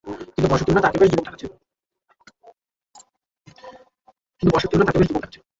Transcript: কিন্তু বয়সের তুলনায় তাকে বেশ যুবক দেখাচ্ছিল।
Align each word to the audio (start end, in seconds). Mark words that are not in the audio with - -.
কিন্তু 0.33 0.47
বয়সের 0.49 0.65
তুলনায় 0.67 0.85
তাকে 0.85 0.97
বেশ 1.01 1.09
যুবক 1.11 1.25
দেখাচ্ছিল। 5.17 5.41